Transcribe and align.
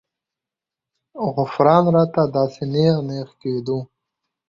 غوپران 1.33 1.83
راته 1.95 2.21
داسې 2.35 2.63
نېغ 2.73 2.95
نېغ 3.07 3.29
کېدو. 3.41 3.77